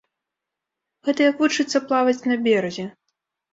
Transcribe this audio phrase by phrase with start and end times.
[1.09, 2.91] Гэта як вучыцца плаваць на беразе.